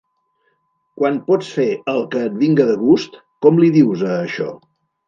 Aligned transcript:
Quan 1.01 1.19
pots 1.27 1.51
fer 1.57 1.67
el 1.95 2.03
que 2.17 2.25
et 2.31 2.41
vinga 2.41 2.69
de 2.73 2.81
gust, 2.87 3.21
com 3.47 3.65
li 3.67 3.73
dius 3.79 4.09
a 4.11 4.15
això? 4.27 4.53